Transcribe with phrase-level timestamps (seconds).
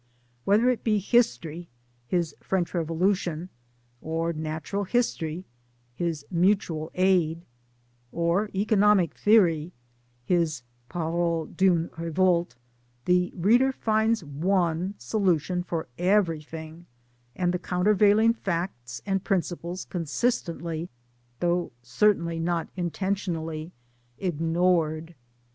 [0.45, 1.69] Whether it be History
[2.07, 3.49] (his French Revolu tion),
[4.01, 5.45] or Natural History
[5.93, 7.45] (his Mutual Aid)
[8.11, 9.73] or economic theory
[10.25, 12.55] (his Paroles (Tun Revolte)
[13.05, 16.87] the reader finds one solution for everything,
[17.35, 20.89] and the countervailing facts and principles consistently
[21.41, 23.71] though certainly not intentionally
[24.17, 25.13] ignored.